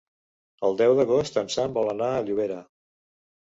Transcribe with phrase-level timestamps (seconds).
[0.69, 2.61] El deu d'agost en Sam vol anar a Llobera.